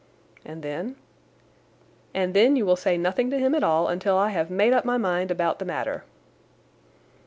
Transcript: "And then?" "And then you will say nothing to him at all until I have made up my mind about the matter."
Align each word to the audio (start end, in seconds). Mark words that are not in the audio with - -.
"And 0.43 0.63
then?" 0.63 0.95
"And 2.11 2.33
then 2.33 2.55
you 2.55 2.65
will 2.65 2.75
say 2.75 2.97
nothing 2.97 3.29
to 3.29 3.37
him 3.37 3.53
at 3.53 3.63
all 3.63 3.87
until 3.87 4.17
I 4.17 4.29
have 4.29 4.49
made 4.49 4.73
up 4.73 4.83
my 4.83 4.97
mind 4.97 5.29
about 5.29 5.59
the 5.59 5.65
matter." 5.65 6.03